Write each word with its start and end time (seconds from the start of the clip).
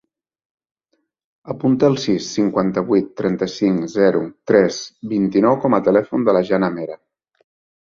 Apunta 1.55 1.91
el 1.93 1.99
sis, 2.07 2.31
cinquanta-vuit, 2.39 3.13
trenta-cinc, 3.23 3.87
zero, 4.01 4.25
tres, 4.53 4.83
vint-i-nou 5.17 5.63
com 5.65 5.83
a 5.83 5.87
telèfon 5.93 6.31
de 6.31 6.41
la 6.41 6.47
Janat 6.53 6.81
Mera. 6.83 7.03